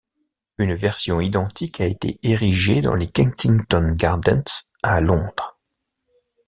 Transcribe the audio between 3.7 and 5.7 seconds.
Gardens à Londres.